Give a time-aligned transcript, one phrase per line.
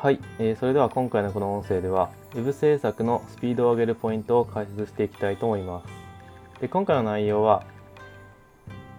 [0.00, 6.60] はい、えー、それでは今回のこの音声では Web 制作のスピードを上げるポイントを解説していきたいと思います。
[6.60, 7.64] で今回の内容は、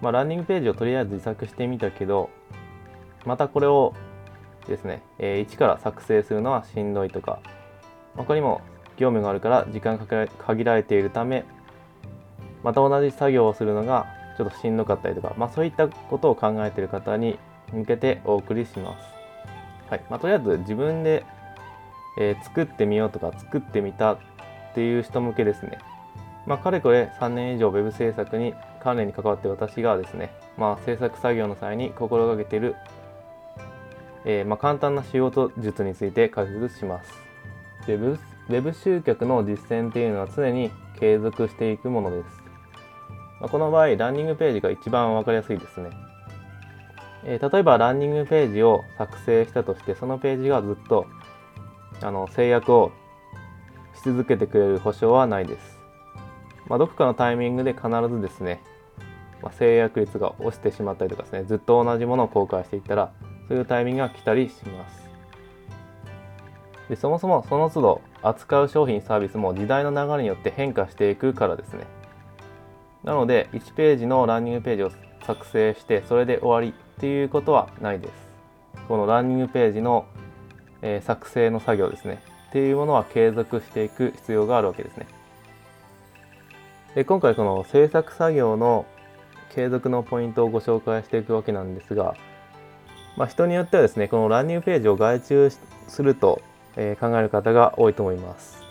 [0.01, 2.29] まあ、ランニングページをとりあえず自作してみたけど
[3.25, 3.93] またこれを
[4.67, 7.39] ですね、えー、一から作成するのはしんどいとか
[8.17, 8.59] 他にも
[8.97, 11.45] 業務があるから時間が限られているため
[12.61, 14.05] また同じ作業をするのが
[14.37, 17.39] ちょっとしんどかったりとか、まあ、そういったことを考えている方に
[17.71, 19.18] 向けてお送りします。
[19.89, 21.25] はいまあ、とりあえず自分で、
[22.19, 24.17] えー、作ってみようとか作ってみたっ
[24.75, 25.79] ていう人向けですね。
[26.45, 32.75] まあ、かれこれ3年以上 Web 制作に関連に関わって私がですね、まあ、制作作業の際に心がけている、
[34.25, 37.11] えー、まあ、簡単な仕事術について解説します。
[37.87, 42.29] Web, Web 集客の実践っていうのは常に継続していくものです。
[43.39, 45.89] まあ、この場合、ランニングページが一番わかりやすいですね。
[47.23, 51.05] えー、例えばランニングページを作成したとしてそのページがずっと
[52.01, 52.91] あの制約を
[53.95, 55.79] し続けてくれる保証はないです。
[56.67, 58.61] まあ、どこかのタイミングで必ずですね、
[59.41, 63.11] まあ、制約率が落ちてしまったりとかですねずっと同じものを公開していったら
[63.47, 65.09] そういうタイミングが来たりします。
[66.89, 71.85] でそもそもその都度扱う商品サービスも時代の流れによって変化していくからですね。
[73.03, 74.91] なので1ページのランニングページを
[75.25, 78.13] 作成してそれで終わりっていうことはないです。
[78.87, 80.05] このランニングページの、
[80.81, 82.21] え、作成の作業ですね。
[82.49, 85.07] っていうものは継続していく必要があるわけですね。
[86.95, 88.85] で今回この制作作業の
[89.51, 92.15] 継続のポイントをご紹介していくわけなんですが、
[93.15, 95.51] まあ、人によってはですねこのランニングページを外注
[95.87, 96.41] すると、
[96.75, 98.63] え、考える方が多いと思います。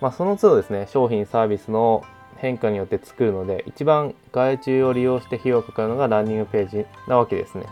[0.00, 2.04] まあ、その都度ですね商品サービスの
[2.38, 7.66] 変化によって作るので一番外注を利用して費用がかかるのがランニングページなわけですね。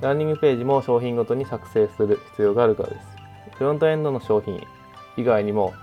[0.00, 3.06] ランニングページも商品ごとに作成する必要があるからです。
[3.56, 4.66] フロントエンドの商品
[5.16, 5.74] 以外にも、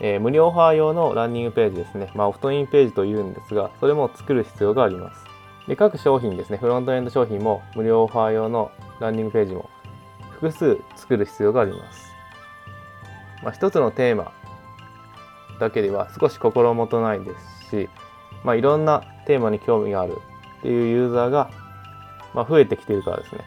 [0.00, 5.24] えー、無料オファー用のランニングページですね、まあ、オフトインページというんですがそれも作る必要があります。
[5.66, 6.58] で各商品ですね。
[6.58, 8.70] フロントエンド商品も無料オファー用の
[9.00, 9.68] ランニングページも
[10.38, 12.12] 複数作る必要があります、
[13.42, 14.32] まあ、一つのテーマ。
[15.58, 17.30] だけでは少し心もとないで
[17.68, 17.88] すし、
[18.44, 20.16] まあ、いろんなテーマに興味がある
[20.58, 21.50] っていうユーザーが、
[22.34, 23.40] まあ、増えてきているからですね。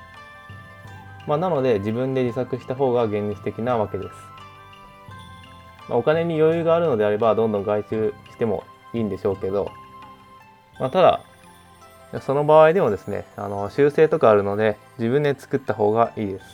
[1.28, 4.10] まあ、なので自分で自作した方が現実的なわけです。
[5.88, 9.72] まあ、お金に余裕があるのであればどんどん外注してもいいんでしょうけど、
[10.80, 11.22] まあ、ただ
[12.22, 16.46] その場合でもですねあの修正とかあるので自分で作った方がいいです。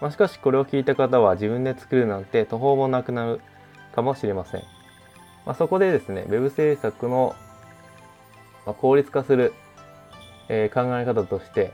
[0.00, 3.40] まあ、しかしこれを聞いた方は自分で作るなんて途方もなくなる
[3.92, 4.62] かもしれません。
[5.44, 7.34] まあ、そこでですね、Web 制作の
[8.80, 9.52] 効率化する、
[10.48, 11.72] え、考え方として、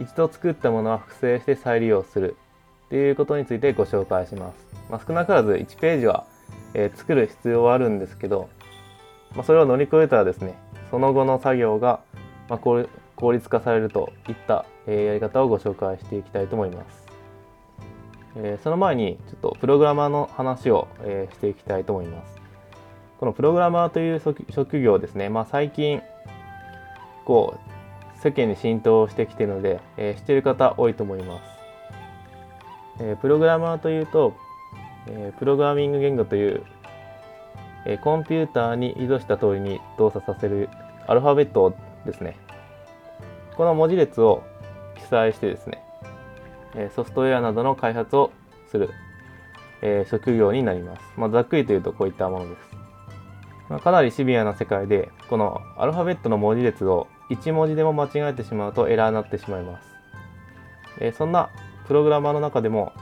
[0.00, 2.36] 一度作ったものは複製して再利用する
[2.86, 4.66] っていうことについてご紹介します。
[4.90, 6.24] まあ、少なからず1ページは、
[6.74, 8.48] え、作る必要はあるんですけど、
[9.34, 10.54] まあ、それを乗り越えたらですね、
[10.90, 12.00] その後の作業が、
[12.48, 12.86] ま、効
[13.32, 17.07] 率化されるといった、え、やり方をご紹介していきたいと思います。
[18.40, 22.40] えー、その前にちょっとプログラマーの話を、えー、していきたいと思います。
[23.18, 26.00] このプログラマーという職業ですね、まあ、最近
[27.24, 31.58] こう世間に浸透してきているので、えー、知っている方多いと思います。
[33.00, 34.34] え、プログラマーというと、
[35.08, 36.62] え、プログラミング言語という、
[37.86, 40.68] え、コンピューターに意図した通りに動作させる
[41.06, 42.36] アルファベットですね。
[43.56, 44.42] この文字列を
[44.96, 45.82] 記載してですね、
[46.94, 48.30] ソフトウェアなどの開発を
[48.70, 48.90] する、
[49.82, 51.02] え職業になります。
[51.16, 52.76] まあ、ざっくりというとこういったものです。
[53.68, 59.86] まあ、かなりシビアな世界で、このアルファベットの文字列を1文字でも間違えてしまうとエラーになってしまいます。
[61.00, 61.50] えそんな
[61.86, 62.92] プログラマーの中でも、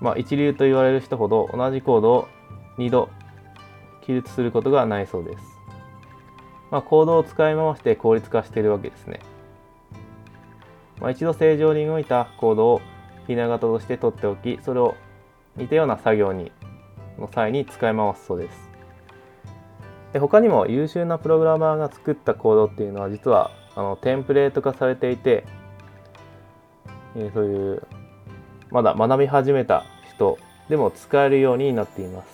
[0.00, 2.28] まあ、一流と言われる人ほど同じコードを
[2.78, 3.10] 2度
[4.02, 5.54] 記述することがないそうです。
[6.70, 9.20] まあ、コードを使い回して効率化しているわけですね。
[11.00, 12.80] まあ、一度正常に動いたコードを
[13.26, 14.94] ひな型として取っておきそれを
[15.56, 16.52] 似たような作業に
[17.18, 18.70] の際に使い回すそうです。
[20.12, 25.44] で他にも優秀なプログラマーが作ったコードっていうのは実はあのテンプレート化されていて、
[27.16, 27.82] えー、そういう
[28.70, 30.38] まだ学び始めた人
[30.68, 32.26] でも使えるようになっています、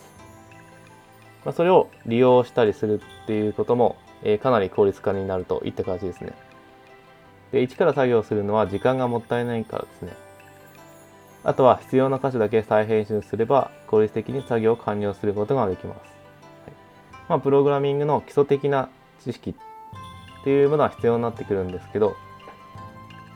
[1.46, 6.34] まあ、それを利用したりするっていうことも、えー、かなり効率化になるといった形ですね。
[7.52, 10.12] で、一から作業するのは時間がもったいないからですね。
[11.42, 15.98] あとは必要な箇所だけ再編集すれば効率的に作業を完了することができます。
[15.98, 16.08] はい
[17.30, 18.90] まあ、プログラミングの基礎的な
[19.24, 22.14] 知識っていうものは必要になってくるんですけど、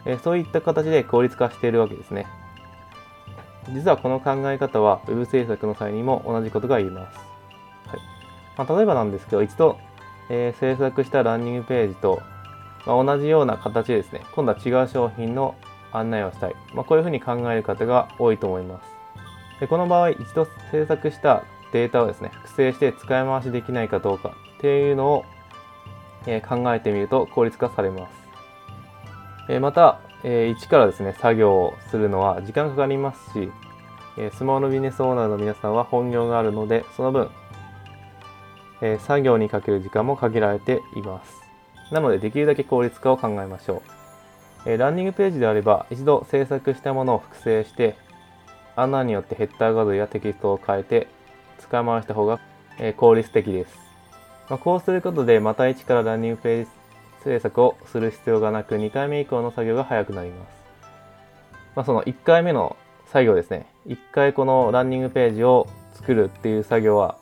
[0.06, 2.26] えそういった形で効率化しているわけですね。
[3.70, 7.19] 実はこの考え方は Web 制作の際にも同じことが言えます。
[7.88, 8.00] はい
[8.58, 9.78] まあ、例えばなんですけど、一度、
[10.28, 12.20] えー、制作したランニングページと、
[12.86, 15.54] まあ、同じような形でですね、今度は違う商品の
[15.92, 16.54] 案内をしたい。
[16.75, 18.94] まあ、こういうふうに考える方が多いと思います。
[19.60, 25.25] でこの場合、一度制作したデータをですね、複製して使い回しできないかどうかっていうのを、
[26.26, 28.12] えー、考えてみると効率化されます。
[29.48, 33.50] えー、また、えー、一からですね、作業をするのは時間かかりますし、
[34.16, 37.31] えスマホのビジネスオーナーの皆さんは本業があるので、その分、
[38.81, 41.44] え作業にかける時間も限られています。
[41.90, 43.82] なので、できるだけ効率化を考えましょ
[44.66, 44.70] う。
[44.70, 47.96] えランニングページであれば、一度制作したものを複製して、
[48.76, 51.06] 穴によってヘッダー画像やテキストを変えて
[51.58, 52.40] 使い回した方が、
[52.78, 53.78] え効率的です。
[54.48, 56.70] まあ、こうすることで、また一からランニングページ
[57.22, 60.48] 制作をする必要がなく、2回目以降の作業が早くなります。
[61.76, 62.76] まあ、その1回目の
[63.06, 63.66] 作業ですね。
[63.86, 67.16] 1回このランニングページを作るっていう作業は、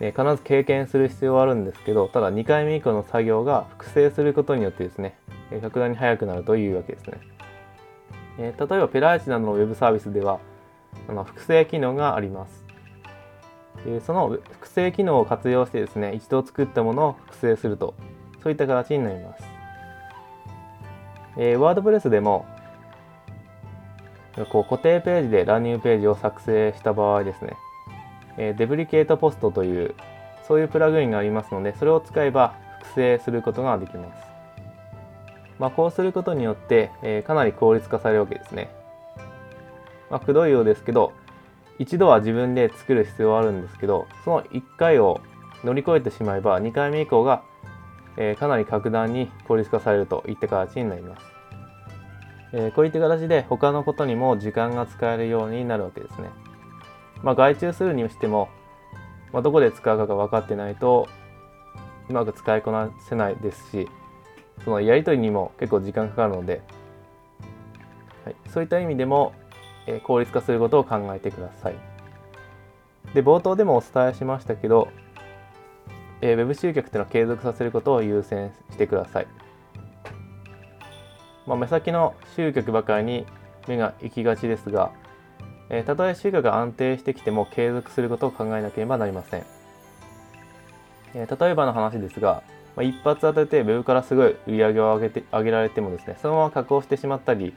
[0.00, 5.18] え必ず経験する必要はあるんですけど、ただ2回目以降の作業が複製することによってですね、
[5.50, 7.18] え格段に速くなるというわけですね。
[8.38, 10.40] え例えばペライチなどのウェブサービスでは、
[11.08, 12.66] あの複製機能があります。
[14.04, 17.94] その複製機能を活用してですね、一度作ったものを複製すると
[18.42, 19.44] そういった形になります。
[21.38, 22.46] え、ワードプレスでも
[24.50, 27.54] こう固定ページでランニングページを作成した場合ですね、
[28.38, 29.94] え、デブリケートポストという
[30.46, 34.26] そういうプラグインがありますのでそれを使えば複製することができます。
[35.58, 38.68] まあ、こうすることによって、え、かなり効率化されるわけですね。
[40.10, 41.12] まあ、くどいようですけど
[41.78, 45.20] 一度は自分で作る必要はあるんですけどその1回を
[45.64, 47.42] 乗り越えてしまえば2回目以降が
[48.16, 51.22] え、かなり格段に効率化されるといった形になります。
[52.52, 56.30] え、こういった形で他のことにも時間が使えるようになるわけですね。
[57.22, 58.48] まあ、外注するにしても、
[59.32, 61.08] まあ、どこで使うかが分かってないと
[62.08, 63.88] うまく使いこなせないですし
[64.64, 66.62] そのやり取りにも結構時間かかるので、
[68.24, 69.32] はい、そういった意味でも、
[69.86, 71.74] えー、効率化することを考えてください。
[73.14, 74.88] で冒頭でもお伝えしましたけど
[76.20, 79.26] えー、Web 集客っていうのは継続させることを優先してください。
[81.46, 83.26] まあ、目先の集客ばかりに
[83.68, 84.92] 目が行きがちですが、
[85.68, 89.44] え、たとえ集客が安定してきても継続することを考えなければなりません。
[91.14, 92.42] え、例えばの話ですが、
[92.76, 97.54] まあ、一発当てて Web からすごい売り上げを上げて上げられてもですね、そのまま加工してしまったり、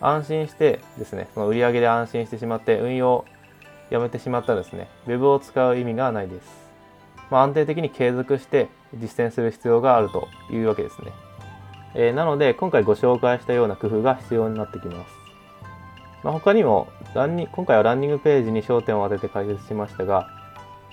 [0.00, 3.24] 安心してですね、その売り上げで安心してしまって運用を
[3.90, 6.68] やめてしまったらですね、Web を使う意味がないです。
[7.30, 11.12] まあ、安定的に継続して実践する必要があるというわけですね。
[11.94, 15.17] えー、なので、今回ご紹介したような工夫が必要になってきます。
[16.22, 20.28] まあ、他にもランニ、今回はランニングページに焦点を当てて解説しましたが、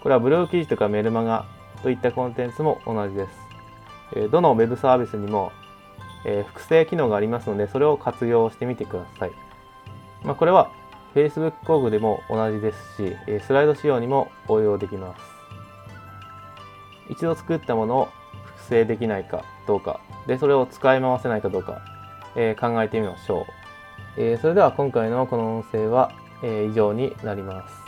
[0.01, 1.45] これはブログ記事とかメルマガ
[1.81, 3.31] といったコンテンツも同じです。
[4.15, 5.51] えー、どの Web サービスにも、
[6.25, 9.31] えー、複製機能がありますので、それを活用してみてください。
[10.23, 10.71] まあ、これは
[11.15, 15.21] Facebook 広告でも同じですし、えスライド仕様にも応用できます。
[17.09, 18.09] 一度作ったものを
[18.45, 21.81] 複製できないかどうか、で、それを使い回せないかどうか、
[22.35, 23.64] え、考えてみましょう。
[24.17, 26.11] えー、それでは今回のこの音声は、
[26.41, 27.84] えー、以上になります。